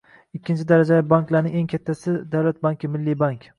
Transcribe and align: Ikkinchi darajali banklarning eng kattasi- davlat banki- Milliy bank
Ikkinchi 0.37 0.63
darajali 0.71 1.05
banklarning 1.11 1.59
eng 1.61 1.69
kattasi- 1.75 2.17
davlat 2.35 2.65
banki- 2.67 2.93
Milliy 2.97 3.23
bank 3.25 3.49